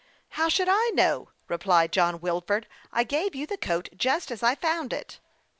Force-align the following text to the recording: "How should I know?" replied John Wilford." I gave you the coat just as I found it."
"How 0.39 0.49
should 0.49 0.67
I 0.67 0.89
know?" 0.95 1.29
replied 1.47 1.91
John 1.91 2.19
Wilford." 2.21 2.65
I 2.91 3.03
gave 3.03 3.35
you 3.35 3.45
the 3.45 3.55
coat 3.55 3.87
just 3.95 4.31
as 4.31 4.41
I 4.41 4.55
found 4.55 4.93
it." 4.93 5.19